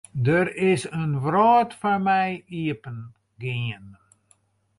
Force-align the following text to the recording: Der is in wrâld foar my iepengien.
Der 0.27 0.47
is 0.71 0.83
in 1.01 1.11
wrâld 1.25 1.71
foar 1.79 1.99
my 2.07 2.23
iepengien. 2.59 3.85